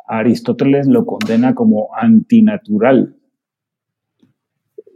Aristóteles 0.07 0.87
lo 0.87 1.05
condena 1.05 1.53
como 1.53 1.89
antinatural. 1.93 3.17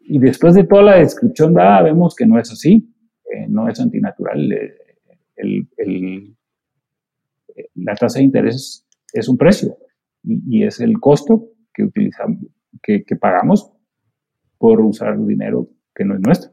Y 0.04 0.20
después 0.20 0.54
de 0.54 0.64
toda 0.64 0.84
la 0.84 0.96
descripción 1.00 1.54
dada, 1.54 1.82
vemos 1.82 2.16
que 2.16 2.26
no 2.26 2.40
es 2.40 2.52
así, 2.52 2.93
eh, 3.34 3.46
no 3.50 3.68
es 3.68 3.80
antinatural. 3.80 4.52
Eh, 4.52 4.78
la 7.76 7.96
tasa 7.96 8.20
de 8.20 8.26
interés 8.26 8.86
es 9.12 9.28
un 9.28 9.38
precio 9.38 9.78
y, 10.24 10.64
es 10.64 10.80
el 10.80 11.00
costo 11.00 11.50
que 11.74 11.84
utilizamos, 11.84 12.46
que, 12.82 13.04
que 13.04 13.16
pagamos 13.16 13.72
por 14.58 14.80
usar 14.82 15.20
dinero 15.26 15.68
que 15.94 16.06
no 16.06 16.16
es 16.16 16.22
nuestro. 16.22 16.52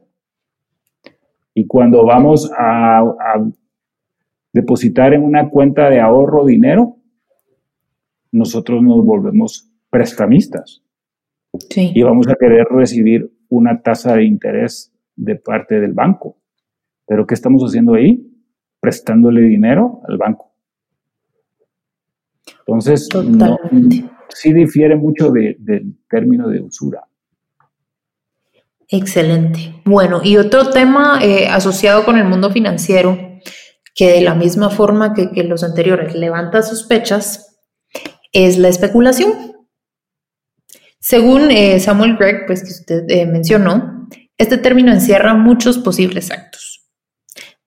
Y 1.53 1.67
cuando 1.67 2.05
vamos 2.05 2.51
a, 2.57 3.03
depositar 4.53 5.13
en 5.13 5.23
una 5.23 5.49
cuenta 5.49 5.89
de 5.89 6.01
ahorro 6.01 6.45
dinero, 6.45 6.97
nosotros 8.33 8.83
nos 8.83 9.05
volvemos 9.05 9.71
prestamistas. 9.89 10.83
Y 11.73 12.01
vamos 12.03 12.27
a 12.27 12.35
querer 12.35 12.65
recibir 12.69 13.31
una 13.49 13.81
tasa 13.81 14.15
de 14.15 14.25
interés 14.25 14.93
de 15.15 15.35
parte 15.35 15.79
del 15.79 15.93
banco. 15.93 16.37
Pero 17.11 17.27
¿qué 17.27 17.33
estamos 17.33 17.61
haciendo 17.63 17.95
ahí? 17.95 18.25
Prestándole 18.79 19.41
dinero 19.41 19.99
al 20.07 20.17
banco. 20.17 20.53
Entonces, 22.59 23.09
sí 24.29 24.53
difiere 24.53 24.95
mucho 24.95 25.29
del 25.29 25.97
término 26.09 26.47
de 26.47 26.61
usura. 26.61 27.03
Excelente. 28.87 29.81
Bueno, 29.83 30.21
y 30.23 30.37
otro 30.37 30.69
tema 30.69 31.19
eh, 31.21 31.49
asociado 31.49 32.05
con 32.05 32.17
el 32.17 32.23
mundo 32.23 32.49
financiero, 32.49 33.17
que 33.93 34.09
de 34.09 34.21
la 34.21 34.33
misma 34.33 34.69
forma 34.69 35.13
que, 35.13 35.43
los 35.43 35.65
anteriores 35.65 36.15
levanta 36.15 36.61
sospechas, 36.61 37.59
es 38.31 38.57
la 38.57 38.69
especulación. 38.69 39.33
Según 40.97 41.51
eh, 41.51 41.77
Samuel 41.81 42.15
Gregg, 42.15 42.45
pues 42.45 42.63
que 42.63 42.69
usted 42.69 43.03
eh, 43.09 43.25
mencionó, 43.25 44.07
este 44.37 44.57
término 44.57 44.93
encierra 44.93 45.33
muchos 45.33 45.77
posibles 45.77 46.31
actos. 46.31 46.70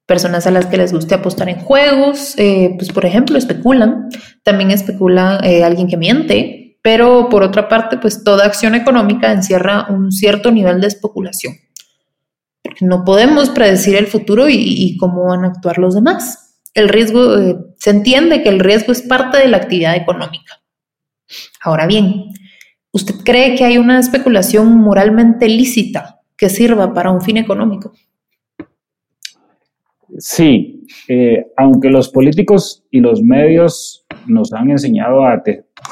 Personas 0.06 0.46
a 0.46 0.50
las 0.50 0.66
que 0.66 0.76
les 0.76 0.92
guste 0.92 1.14
apostar 1.14 1.48
en 1.48 1.60
juegos, 1.60 2.34
pues 2.36 2.92
por 2.92 3.06
ejemplo, 3.06 3.38
especulan. 3.38 4.08
También 4.42 4.70
especula 4.70 5.36
alguien 5.36 5.88
que 5.88 5.96
miente, 5.96 6.64
pero 6.84 7.30
por 7.30 7.42
otra 7.42 7.66
parte, 7.66 7.96
pues 7.96 8.24
toda 8.24 8.44
acción 8.44 8.74
económica 8.74 9.32
encierra 9.32 9.86
un 9.88 10.12
cierto 10.12 10.52
nivel 10.52 10.82
de 10.82 10.88
especulación. 10.88 11.54
no 12.82 13.04
podemos 13.06 13.48
predecir 13.48 13.94
el 13.94 14.06
futuro 14.06 14.50
y, 14.50 14.98
cómo 14.98 15.24
van 15.24 15.44
a 15.44 15.48
actuar 15.48 15.78
los 15.78 15.94
demás. 15.94 16.60
El 16.74 16.90
riesgo, 16.90 17.38
eh, 17.38 17.56
se 17.78 17.88
entiende 17.88 18.42
que 18.42 18.50
el 18.50 18.60
riesgo 18.60 18.92
es 18.92 19.00
parte 19.00 19.38
de 19.38 19.48
la 19.48 19.56
actividad 19.56 19.96
económica. 19.96 20.60
Ahora 21.62 21.86
bien, 21.86 22.26
¿usted 22.92 23.14
cree 23.24 23.54
que 23.54 23.64
hay 23.64 23.78
una 23.78 23.98
especulación 23.98 24.76
moralmente 24.76 25.48
lícita 25.48 26.20
que 26.36 26.50
sirva 26.50 26.92
para 26.92 27.12
un 27.12 27.22
fin 27.22 27.38
económico? 27.38 27.94
Sí, 30.18 30.86
eh, 31.08 31.46
aunque 31.56 31.90
los 31.90 32.08
políticos 32.08 32.84
y 32.90 33.00
los 33.00 33.22
medios 33.22 34.06
nos 34.26 34.52
han 34.52 34.70
enseñado 34.70 35.24
a, 35.24 35.42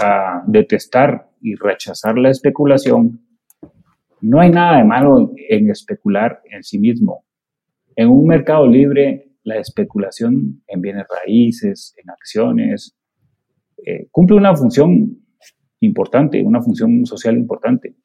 a 0.00 0.43
detestar 0.47 1.31
y 1.41 1.55
rechazar 1.57 2.17
la 2.19 2.31
especulación, 2.31 3.21
no 4.21 4.41
hay 4.41 4.50
nada 4.50 4.79
de 4.79 4.85
malo 4.85 5.33
en 5.49 5.71
especular 5.71 6.41
en 6.50 6.62
sí 6.62 6.79
mismo. 6.79 7.25
En 7.97 8.09
un 8.09 8.26
mercado 8.26 8.67
libre, 8.67 9.33
la 9.43 9.57
especulación 9.57 10.62
en 10.69 10.81
bienes 10.81 11.07
raíces, 11.09 11.95
en 12.02 12.11
acciones, 12.11 12.97
eh, 13.85 14.07
cumple 14.11 14.37
una 14.37 14.55
función 14.55 15.19
importante, 15.81 16.43
una 16.43 16.62
función 16.62 17.05
social 17.05 17.37
importante. 17.37 17.97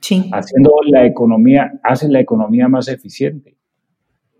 Sí. 0.00 0.28
Haciendo 0.32 0.72
la 0.90 1.06
economía, 1.06 1.72
hace 1.82 2.08
la 2.08 2.20
economía 2.20 2.68
más 2.68 2.88
eficiente, 2.88 3.56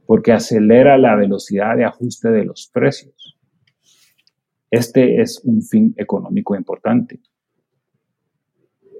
porque 0.06 0.32
acelera 0.32 0.98
la 0.98 1.16
velocidad 1.16 1.76
de 1.76 1.84
ajuste 1.84 2.30
de 2.30 2.44
los 2.44 2.70
precios. 2.72 3.38
Este 4.70 5.20
es 5.20 5.40
un 5.44 5.62
fin 5.62 5.94
económico 5.96 6.56
importante. 6.56 7.20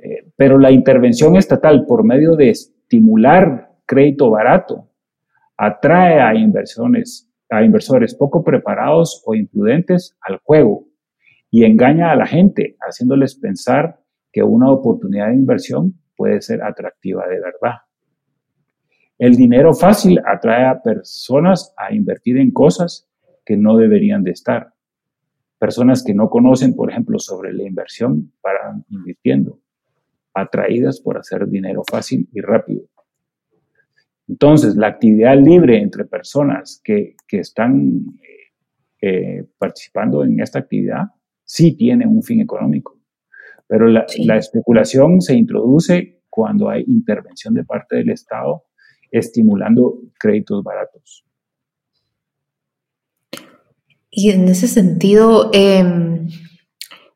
Eh, 0.03 0.33
pero 0.37 0.59
la 0.59 0.71
intervención 0.71 1.37
estatal 1.37 1.87
por 1.87 2.05
medio 2.05 2.37
de 2.37 2.51
estimular 2.51 3.73
crédito 3.87 4.31
barato 4.31 4.89
atrae 5.57 6.21
a, 6.21 6.35
inversiones, 6.35 7.31
a 7.49 7.63
inversores 7.63 8.15
poco 8.15 8.43
preparados 8.43 9.23
o 9.25 9.35
imprudentes 9.35 10.17
al 10.21 10.39
juego 10.39 10.89
y 11.51 11.65
engaña 11.65 12.11
a 12.11 12.17
la 12.17 12.27
gente 12.27 12.77
haciéndoles 12.81 13.37
pensar 13.37 14.01
que 14.33 14.43
una 14.43 14.71
oportunidad 14.71 15.29
de 15.29 15.35
inversión 15.35 15.95
puede 16.17 16.41
ser 16.41 16.63
atractiva 16.63 17.27
de 17.29 17.41
verdad. 17.41 17.77
El 19.19 19.37
dinero 19.37 19.75
fácil 19.75 20.21
atrae 20.27 20.67
a 20.67 20.83
personas 20.83 21.75
a 21.77 21.95
invertir 21.95 22.39
en 22.39 22.51
cosas 22.51 23.09
que 23.45 23.57
no 23.57 23.77
deberían 23.77 24.23
de 24.25 24.33
estar 24.33 24.73
personas 25.63 26.03
que 26.03 26.13
no 26.13 26.29
conocen, 26.29 26.75
por 26.75 26.91
ejemplo, 26.91 27.21
sobre 27.21 27.53
la 27.53 27.63
inversión 27.63 28.33
para 28.41 28.75
invirtiendo, 28.89 29.61
atraídas 30.35 31.01
por 31.01 31.17
hacer 31.19 31.47
dinero 31.47 31.85
fácil 31.89 32.29
y 32.33 32.41
rápido. 32.41 32.89
Entonces, 34.27 34.75
la 34.75 34.89
actividad 34.89 35.39
libre 35.39 35.81
entre 35.81 36.05
personas 36.05 36.81
que, 36.83 37.15
están 37.31 38.07
eh, 38.21 39.09
eh, 39.09 39.45
participando 39.57 40.25
en 40.25 40.41
esta 40.41 40.59
actividad 40.59 41.05
sí 41.45 41.77
tiene 41.77 42.09
un 42.09 42.25
fin 42.25 42.41
económico, 42.41 42.99
pero 43.69 43.87
la, 43.87 44.05
la 44.25 44.39
especulación 44.39 45.21
se 45.21 45.37
introduce 45.37 46.25
cuando 46.29 46.71
hay 46.71 46.83
intervención 46.89 47.55
de 47.55 47.63
parte 47.63 47.99
del 47.99 48.11
Estado 48.11 48.65
estimulando 49.13 49.99
créditos 50.19 50.65
baratos. 50.65 51.25
Y 54.11 54.31
en 54.31 54.49
ese 54.49 54.69
sentido, 54.69 55.51
em, 55.53 56.29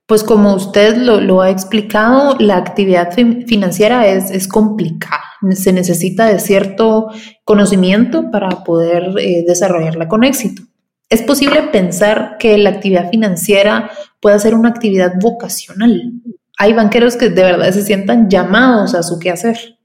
pues 0.06 0.22
como 0.22 0.54
usted 0.54 0.96
lo, 0.96 1.42
ha 1.42 1.50
explicado, 1.50 2.36
la 2.38 2.56
actividad 2.56 3.12
financiera 3.12 4.06
es, 4.06 4.48
complicada. 4.48 5.22
Se 5.50 5.72
necesita 5.72 6.26
de 6.26 6.38
cierto 6.38 7.08
conocimiento 7.44 8.30
para 8.30 8.64
poder 8.64 9.14
eh, 9.18 9.44
desarrollarla 9.46 10.08
con 10.08 10.24
éxito. 10.24 10.62
¿Es 11.08 11.22
posible 11.22 11.62
pensar 11.64 12.36
que 12.38 12.56
la 12.56 12.70
actividad 12.70 13.10
financiera 13.10 13.90
pueda 14.20 14.38
ser 14.38 14.54
una 14.54 14.70
actividad 14.70 15.12
vocacional? 15.20 16.12
Hay 16.58 16.72
banqueros 16.72 17.16
que 17.16 17.28
de 17.28 17.42
verdad 17.42 17.70
se 17.72 17.82
sientan 17.82 18.30
llamados 18.30 18.94
a 18.94 19.02
su 19.02 19.18
quehacer. 19.18 19.75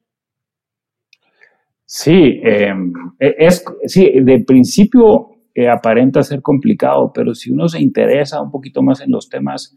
Sí, 1.93 2.39
em, 2.41 2.93
e, 3.19 3.36
es, 3.38 3.65
sí, 3.86 4.10
de 4.21 4.45
principio 4.45 5.32
que 5.54 5.67
aparenta 5.67 6.23
ser 6.23 6.41
complicado, 6.41 7.12
pero 7.13 7.36
si 7.36 7.51
uno 7.51 7.67
se 7.67 7.82
interesa 7.82 8.41
un 8.41 8.49
poquito 8.49 8.82
más 8.82 9.01
en 9.01 9.12
los 9.12 9.27
temas 9.27 9.75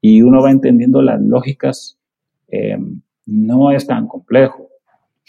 y 0.00 0.22
uno 0.22 0.42
va 0.42 0.50
entendiendo 0.50 1.00
las 1.02 1.22
lógicas, 1.22 2.00
eh, 2.48 2.76
no 3.26 3.70
es 3.70 3.86
tan 3.86 4.08
complejo. 4.08 4.70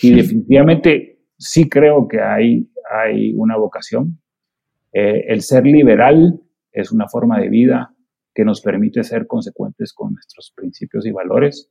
Y 0.01 0.15
definitivamente 0.15 1.19
sí 1.37 1.69
creo 1.69 2.07
que 2.07 2.19
hay, 2.19 2.67
hay 2.91 3.33
una 3.35 3.55
vocación. 3.55 4.19
Eh, 4.93 5.25
el 5.27 5.41
ser 5.41 5.67
liberal 5.67 6.41
es 6.71 6.91
una 6.91 7.07
forma 7.07 7.39
de 7.39 7.49
vida 7.49 7.93
que 8.33 8.43
nos 8.43 8.61
permite 8.61 9.03
ser 9.03 9.27
consecuentes 9.27 9.93
con 9.93 10.13
nuestros 10.13 10.51
principios 10.55 11.05
y 11.05 11.11
valores. 11.11 11.69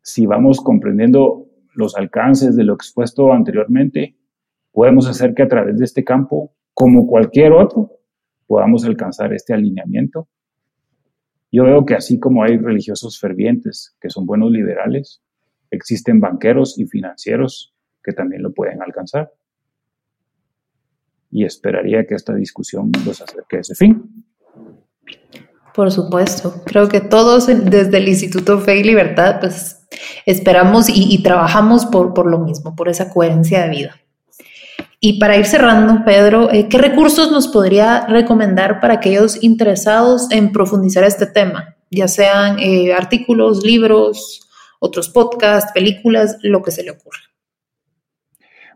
Si 0.00 0.26
vamos 0.26 0.60
comprendiendo 0.60 1.49
los 1.74 1.96
alcances 1.96 2.56
de 2.56 2.64
lo 2.64 2.74
expuesto 2.74 3.32
anteriormente, 3.32 4.16
podemos 4.72 5.08
hacer 5.08 5.34
que 5.34 5.42
a 5.42 5.48
través 5.48 5.78
de 5.78 5.84
este 5.84 6.04
campo 6.04 6.54
como 6.74 7.06
cualquier 7.06 7.52
otro, 7.52 7.90
podamos 8.46 8.84
alcanzar 8.84 9.32
este 9.32 9.52
alineamiento. 9.52 10.28
Yo 11.52 11.64
veo 11.64 11.84
que 11.84 11.94
así 11.94 12.18
como 12.18 12.42
hay 12.42 12.56
religiosos 12.56 13.18
fervientes 13.20 13.96
que 14.00 14.08
son 14.08 14.24
buenos 14.24 14.50
liberales, 14.50 15.22
existen 15.70 16.20
banqueros 16.20 16.78
y 16.78 16.86
financieros 16.86 17.74
que 18.02 18.12
también 18.12 18.42
lo 18.42 18.52
pueden 18.52 18.82
alcanzar. 18.82 19.30
Y 21.30 21.44
esperaría 21.44 22.06
que 22.06 22.14
esta 22.14 22.34
discusión 22.34 22.90
los 23.04 23.20
acerque 23.20 23.58
a 23.58 23.60
ese 23.60 23.74
fin. 23.74 24.24
Por 25.74 25.90
supuesto, 25.92 26.62
creo 26.64 26.88
que 26.88 27.00
todos 27.00 27.46
desde 27.46 27.98
el 27.98 28.08
Instituto 28.08 28.58
Fe 28.58 28.78
y 28.78 28.84
Libertad, 28.84 29.38
pues 29.40 29.79
esperamos 30.26 30.88
y, 30.88 31.22
trabajamos 31.22 31.86
por, 31.86 32.14
por 32.14 32.26
lo 32.30 32.38
mismo, 32.38 32.74
por 32.76 32.88
esa 32.88 33.10
coherencia 33.10 33.62
de 33.62 33.70
vida. 33.70 34.00
Y 35.02 35.18
para 35.18 35.38
ir 35.38 35.46
cerrando, 35.46 36.04
Pedro, 36.04 36.52
eh, 36.52 36.68
¿qué 36.68 36.76
recursos 36.76 37.32
nos 37.32 37.48
podría 37.48 38.06
recomendar 38.06 38.80
para 38.80 38.94
aquellos 38.94 39.42
interesados 39.42 40.30
en 40.30 40.52
profundizar 40.52 41.04
este 41.04 41.26
tema? 41.26 41.76
Ya 41.90 42.06
sean 42.06 42.58
eh, 42.58 42.92
artículos, 42.92 43.64
libros, 43.64 44.46
otros 44.78 45.08
podcasts, 45.08 45.72
películas, 45.72 46.38
lo 46.42 46.60
que 46.62 46.70
se 46.70 46.82
le 46.82 46.90
ocurra. 46.90 47.20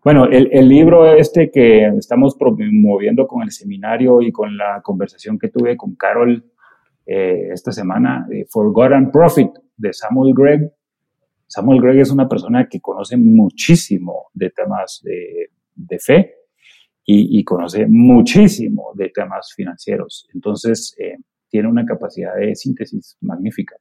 Bueno, 0.02 0.24
el, 0.26 0.68
libro 0.68 1.14
este 1.14 1.50
que 1.50 1.86
estamos 1.98 2.36
promoviendo 2.36 3.26
con 3.26 3.42
el 3.42 3.50
seminario 3.50 4.20
y 4.20 4.32
con 4.32 4.56
la 4.56 4.80
conversación 4.82 5.38
que 5.38 5.48
tuve 5.48 5.76
con 5.78 5.94
Carol 5.94 6.44
eh, 7.06 7.48
esta 7.52 7.72
semana, 7.72 8.26
Forgotten 8.50 9.10
Profit, 9.10 9.50
de 9.76 9.92
Samuel 9.92 10.34
Gregg. 10.34 10.72
Samuel 11.54 11.80
Gregg 11.80 12.00
es 12.00 12.10
una 12.10 12.28
persona 12.28 12.68
que 12.68 12.80
conoce 12.80 13.16
muchísimo 13.16 14.26
de 14.34 14.50
temas 14.50 15.00
de 15.04 15.50
de 15.74 15.98
fe 15.98 16.34
y, 17.06 17.44
conoce 17.44 17.86
muchísimo 17.86 18.92
de 18.94 19.10
temas 19.10 19.52
financieros. 19.54 20.26
Entonces, 20.32 20.96
eh, 20.98 21.18
tiene 21.50 21.68
una 21.68 21.84
capacidad 21.84 22.34
de 22.34 22.54
síntesis 22.54 23.18
magnífica. 23.20 23.76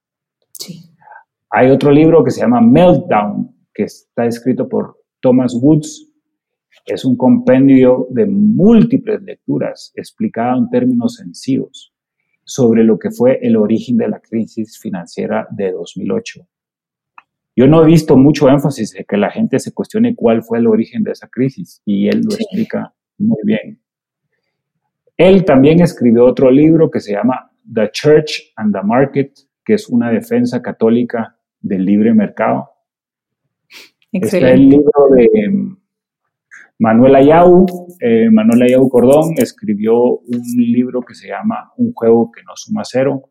Hay 1.49 1.69
otro 1.69 1.89
libro 1.91 2.21
que 2.21 2.31
se 2.31 2.41
llama 2.41 2.59
Meltdown, 2.59 3.55
que 3.73 3.83
está 3.83 4.25
escrito 4.25 4.67
por 4.67 4.97
Thomas 5.21 5.55
Woods, 5.55 6.09
Es 6.86 7.05
un 7.05 7.15
compendio 7.15 8.07
de 8.09 8.25
múltiples 8.25 9.21
lecturas 9.21 9.93
explicada 9.95 10.57
en 10.57 10.69
términos 10.69 11.15
sencillos 11.15 11.93
sobre 12.43 12.83
lo 12.83 12.97
que 12.97 13.12
fue 13.12 13.39
el 13.41 13.55
origen 13.55 13.95
de 13.95 14.09
la 14.09 14.19
crisis 14.19 14.79
financiera 14.79 15.47
de 15.51 15.71
2008. 15.71 16.45
Yo 17.55 17.67
no 17.67 17.83
he 17.83 17.85
visto 17.85 18.17
mucho 18.17 18.49
énfasis 18.49 18.93
de 18.93 19.05
que 19.05 19.17
la 19.17 19.29
gente 19.29 19.59
se 19.59 19.73
cuestione 19.73 20.15
cuál 20.15 20.43
fue 20.43 20.57
el 20.57 20.67
origen 20.67 21.03
de 21.03 21.11
esa 21.11 21.27
crisis 21.27 21.81
y 21.85 22.07
él 22.07 22.21
lo 22.21 22.33
explica 22.33 22.93
muy 23.17 23.37
bien. 23.43 23.79
Él 25.17 25.45
también 25.45 25.79
escribió 25.81 26.25
otro 26.25 26.49
libro 26.49 26.89
que 26.89 26.99
se 26.99 27.13
llama 27.13 27.51
The 27.71 27.91
Church 27.91 28.53
and 28.55 28.73
the 28.73 28.81
Market, 28.83 29.31
que 29.63 29.75
es 29.75 29.87
una 29.87 30.09
defensa 30.09 30.61
católica 30.61 31.37
del 31.61 31.85
libre 31.85 32.13
mercado. 32.13 32.69
Excelente. 34.11 34.47
Está 34.47 34.51
el 34.51 34.69
libro 34.69 34.91
de 35.15 35.75
Manuel 36.79 37.15
Ayau, 37.15 37.65
eh, 38.01 38.29
Manuel 38.31 38.63
Ayau 38.63 38.89
Cordón 38.89 39.35
escribió 39.37 39.95
un 39.95 40.41
libro 40.57 41.01
que 41.01 41.13
se 41.13 41.27
llama 41.27 41.71
Un 41.77 41.93
juego 41.93 42.31
que 42.31 42.41
no 42.43 42.53
suma 42.55 42.81
cero, 42.83 43.29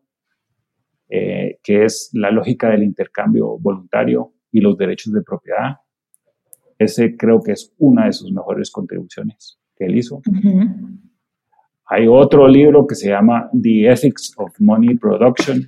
eh, 1.15 1.59
que 1.61 1.85
es 1.85 2.09
la 2.13 2.31
lógica 2.31 2.71
del 2.71 2.81
intercambio 2.81 3.59
voluntario 3.59 4.33
y 4.51 4.61
los 4.61 4.75
derechos 4.75 5.13
de 5.13 5.21
propiedad. 5.21 5.77
Ese 6.79 7.15
creo 7.15 7.39
que 7.39 7.51
es 7.51 7.71
una 7.77 8.07
de 8.07 8.13
sus 8.13 8.31
mejores 8.31 8.71
contribuciones 8.71 9.59
que 9.75 9.85
él 9.85 9.95
hizo. 9.95 10.23
Hay 11.85 12.07
otro 12.07 12.47
libro 12.47 12.87
que 12.87 12.95
se 12.95 13.09
llama 13.09 13.47
The 13.51 13.91
Ethics 13.91 14.33
of 14.37 14.59
Money 14.59 14.97
Production 14.97 15.61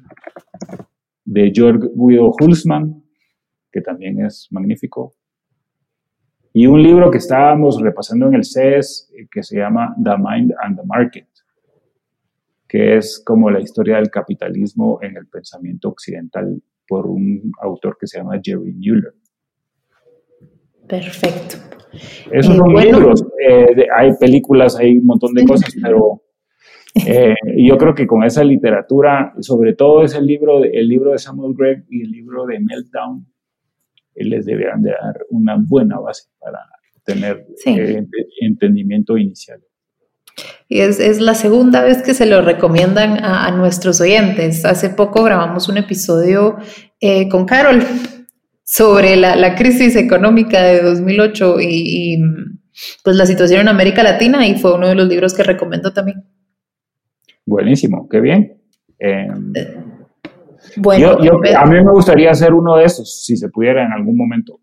de 1.26 1.52
Georg 1.54 1.92
Guido 1.94 2.32
Hulsmann, 2.40 3.04
que 3.72 3.82
también 3.82 4.26
es 4.26 4.48
magnífico. 4.50 5.14
Y 6.54 6.66
un 6.66 6.82
libro 6.82 7.12
que 7.12 7.20
estábamos 7.20 7.80
repasando 7.80 8.30
en 8.30 8.34
el 8.34 8.46
CES 8.46 9.12
eh, 9.16 9.28
que 9.32 9.44
se 9.44 9.60
llama 9.60 9.96
The 10.04 10.18
Mind 10.18 10.54
and 10.64 10.76
the 10.76 10.88
Market, 10.88 11.28
que 12.76 12.98
es 12.98 13.24
como 13.26 13.50
la 13.50 13.62
historia 13.62 13.96
del 13.96 14.10
capitalismo 14.10 15.00
en 15.02 15.16
el 15.16 15.28
pensamiento 15.28 15.88
occidental 15.88 16.62
por 16.86 17.08
un 17.08 17.50
autor 17.62 17.96
que 17.98 18.06
se 18.06 18.18
llama 18.18 18.38
Jerry 18.44 18.74
Mueller. 18.74 19.14
Perfecto. 20.86 21.56
Esos 22.30 22.58
son 22.58 22.76
libros, 22.76 23.26
eh, 23.48 23.88
hay 23.96 24.12
películas, 24.20 24.76
hay 24.76 24.98
un 24.98 25.06
montón 25.06 25.34
de 25.34 25.46
cosas, 25.46 25.74
pero 25.82 26.22
eh, 26.96 27.34
yo 27.66 27.78
creo 27.78 27.96
que 27.96 28.06
con 28.06 28.26
esa 28.26 28.44
literatura, 28.44 29.34
sobre 29.40 29.74
todo 29.74 30.04
ese 30.04 30.22
libro, 30.22 30.66
el 30.66 30.90
libro 30.90 31.12
de 31.12 31.18
Samuel 31.18 31.54
Gregg 31.58 31.86
y 31.90 32.02
el 32.02 32.12
libro 32.12 32.46
de 32.46 32.60
Meltdown, 32.60 33.26
les 34.16 34.46
deberán 34.46 34.82
de 34.82 34.92
dar 34.92 35.26
una 35.30 35.56
buena 35.58 35.98
base 35.98 36.28
para 36.40 36.60
tener 37.06 37.48
eh, 37.68 38.06
entendimiento 38.42 39.18
inicial. 39.18 39.62
Y 40.68 40.80
es, 40.80 41.00
es, 41.00 41.20
la 41.20 41.36
segunda 41.36 41.82
vez 41.82 42.02
que 42.02 42.14
se 42.14 42.26
lo 42.26 42.42
recomiendan 42.42 43.24
a, 43.24 43.52
nuestros 43.52 44.02
oyentes. 44.02 44.66
Hace 44.66 44.90
poco 44.90 45.24
grabamos 45.24 45.70
un 45.70 45.78
episodio 45.78 46.58
eh, 47.00 47.30
con 47.30 47.46
Carol 47.46 47.84
sobre 48.64 49.16
la, 49.16 49.36
la, 49.36 49.56
crisis 49.56 49.96
económica 49.96 50.62
de 50.64 50.82
2008 50.82 51.60
y, 51.62 51.66
y, 51.68 52.18
pues 53.04 53.16
la 53.16 53.26
situación 53.26 53.62
en 53.62 53.68
América 53.70 54.04
Latina 54.04 54.46
y 54.48 54.56
fue 54.56 54.74
uno 54.76 54.88
de 54.88 54.96
los 54.96 55.08
libros 55.08 55.34
que 55.34 55.44
recomiendo 55.44 55.94
también. 55.94 56.26
Buenísimo, 57.46 58.10
qué 58.10 58.20
bien. 58.20 58.58
Em, 58.98 59.54
eh, 59.56 59.76
bueno, 60.78 61.24
yo, 61.24 61.40
a 61.58 61.66
mí 61.66 61.76
me 61.76 61.92
gustaría 61.92 62.32
hacer 62.32 62.54
uno 62.54 62.76
de 62.76 62.86
esos, 62.86 63.24
si 63.24 63.38
se 63.38 63.50
pudiera 63.50 63.86
en 63.86 63.92
algún 63.92 64.18
momento. 64.18 64.60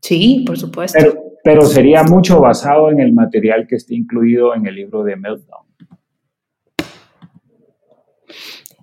Sí, 0.00 0.44
por 0.46 0.58
supuesto. 0.58 0.98
Pero, 0.98 1.25
sería 1.62 2.02
mucho 2.02 2.40
basado 2.40 2.90
en 2.90 3.00
el 3.00 3.12
material 3.12 3.66
que 3.66 3.76
esté 3.76 3.94
incluido 3.94 4.54
en 4.54 4.66
el 4.66 4.74
libro 4.74 5.02
de 5.04 5.16
Meltdown. 5.16 5.66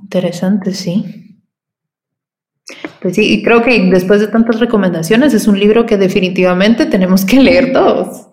Interesante, 0.02 0.72
sí. 0.72 1.40
Pues 3.02 3.16
sí, 3.16 3.34
y 3.34 3.44
creo 3.44 3.62
que 3.62 3.90
después 3.90 4.22
de 4.22 4.28
tantas 4.28 4.60
recomendaciones 4.60 5.34
es 5.34 5.48
un 5.48 5.60
libro 5.60 5.86
que 5.86 5.98
definitivamente 5.98 6.86
tenemos 6.86 7.26
que 7.26 7.42
leer 7.42 7.74
todos. 7.74 8.30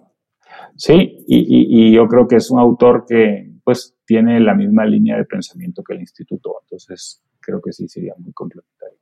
Sí, 0.77 1.25
y 1.27 1.93
yo 1.93 2.07
creo 2.07 2.27
que 2.27 2.37
es 2.37 2.51
un 2.51 2.59
autor 2.59 3.05
que 3.07 3.51
pues 3.65 3.97
tiene 4.05 4.41
la 4.41 4.55
misma 4.55 4.85
línea 4.85 5.17
de 5.17 5.25
pensamiento 5.25 5.83
que 5.83 5.95
el 5.95 6.01
instituto. 6.01 6.57
Entonces, 6.63 7.23
creo 7.41 7.61
que 7.61 7.73
sí 7.73 7.89
sería 7.89 8.15
muy 8.19 8.33
complementario. 8.33 8.99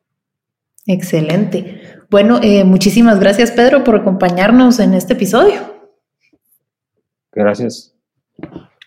Excelente. 0.89 1.83
Bueno, 2.11 2.41
eh, 2.43 2.65
muchísimas 2.65 3.21
gracias 3.21 3.53
Pedro 3.53 3.85
por 3.85 3.95
acompañarnos 3.95 4.81
en 4.81 4.95
este 4.95 5.13
episodio. 5.13 5.61
Gracias 7.31 7.95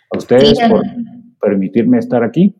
a 0.09 0.17
ustedes 0.17 0.57
por 0.67 0.81
permitirme 1.39 1.99
estar 1.99 2.23
aquí. 2.23 2.55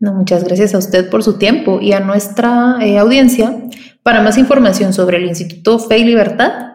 No, 0.00 0.14
muchas 0.14 0.42
gracias 0.42 0.74
a 0.74 0.78
usted 0.78 1.08
por 1.10 1.22
su 1.22 1.38
tiempo 1.38 1.78
y 1.80 1.92
a 1.92 2.00
nuestra 2.00 2.78
eh, 2.80 2.98
audiencia. 2.98 3.56
Para 4.02 4.20
más 4.20 4.36
información 4.36 4.92
sobre 4.92 5.18
el 5.18 5.26
Instituto 5.26 5.78
Fe 5.78 5.98
y 5.98 6.04
Libertad, 6.04 6.72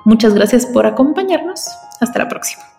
Muchas 0.04 0.34
gracias 0.34 0.66
por 0.66 0.86
acompañarnos. 0.86 1.68
Hasta 2.00 2.20
la 2.20 2.28
próxima. 2.28 2.75